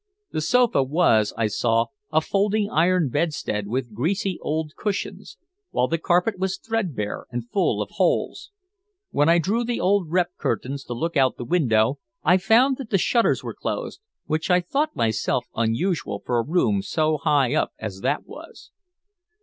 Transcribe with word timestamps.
The 0.31 0.41
sofa 0.41 0.81
was, 0.81 1.31
I 1.37 1.45
saw, 1.45 1.85
a 2.11 2.21
folding 2.21 2.71
iron 2.71 3.09
bedstead 3.09 3.67
with 3.67 3.93
greasy 3.93 4.39
old 4.41 4.71
cushions, 4.75 5.37
while 5.69 5.87
the 5.87 5.99
carpet 5.99 6.39
was 6.39 6.57
threadbare 6.57 7.27
and 7.29 7.47
full 7.51 7.83
of 7.83 7.91
holes. 7.91 8.49
When 9.11 9.29
I 9.29 9.37
drew 9.37 9.63
the 9.63 9.79
old 9.79 10.09
rep 10.09 10.35
curtains 10.39 10.83
to 10.85 10.95
look 10.95 11.15
out 11.17 11.33
of 11.33 11.37
the 11.37 11.45
window, 11.45 11.99
I 12.23 12.37
found 12.37 12.77
that 12.77 12.89
the 12.89 12.97
shutters 12.97 13.43
were 13.43 13.53
closed, 13.53 14.01
which 14.25 14.49
I 14.49 14.61
thought 14.61 14.89
unusual 15.53 16.23
for 16.25 16.39
a 16.39 16.43
room 16.47 16.81
so 16.81 17.17
high 17.19 17.53
up 17.53 17.71
as 17.77 17.99
that 18.01 18.25
was. 18.25 18.71